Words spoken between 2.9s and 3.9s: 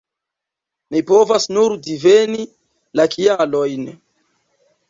la kialojn.